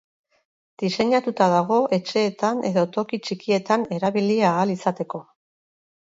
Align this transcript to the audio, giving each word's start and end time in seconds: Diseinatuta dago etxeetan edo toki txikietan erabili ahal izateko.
Diseinatuta 0.83 1.49
dago 1.55 1.75
etxeetan 1.97 2.63
edo 2.69 2.85
toki 2.95 3.19
txikietan 3.27 3.83
erabili 3.99 4.39
ahal 4.53 4.73
izateko. 4.77 5.21